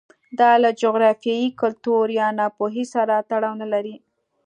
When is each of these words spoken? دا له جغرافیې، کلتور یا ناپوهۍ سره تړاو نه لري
دا 0.39 0.51
له 0.63 0.69
جغرافیې، 0.81 1.55
کلتور 1.61 2.05
یا 2.19 2.27
ناپوهۍ 2.39 2.85
سره 2.95 3.25
تړاو 3.29 3.59
نه 3.61 3.67
لري 3.73 3.95